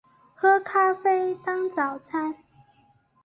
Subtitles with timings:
[0.33, 2.35] 喝咖啡当早餐